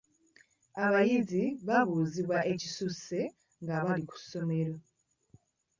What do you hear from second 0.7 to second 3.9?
Abayizi babuuzibwa ekisusse nga